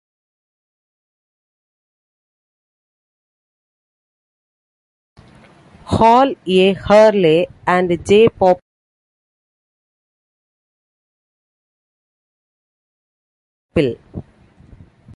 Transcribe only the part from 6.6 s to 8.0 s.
Hurley, and